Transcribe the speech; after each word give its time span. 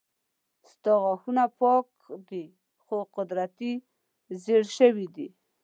ستا 0.71 0.91
غاښونه 1.03 1.43
پاک 1.59 1.87
دي 2.29 2.43
خو 2.83 2.97
قدرتي 3.15 3.73
زيړ 4.43 4.63
شوي 4.77 5.07
دي 5.15 5.27